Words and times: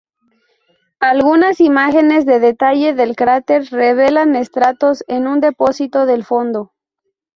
Algunas 0.99 1.59
imágenes 1.61 2.25
de 2.25 2.39
detalle 2.39 2.95
del 2.95 3.15
cráter 3.15 3.65
revelan 3.69 4.35
estratos 4.35 5.03
en 5.07 5.27
un 5.27 5.39
depósito 5.41 6.07
del 6.07 6.25
fondo. 6.25 6.73